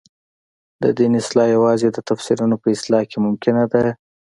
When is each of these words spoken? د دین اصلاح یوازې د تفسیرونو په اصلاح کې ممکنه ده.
د 0.83 0.85
دین 0.97 1.11
اصلاح 1.21 1.47
یوازې 1.55 1.87
د 1.91 1.97
تفسیرونو 2.09 2.55
په 2.61 2.67
اصلاح 2.75 3.03
کې 3.09 3.17
ممکنه 3.25 3.63
ده. 3.73 3.83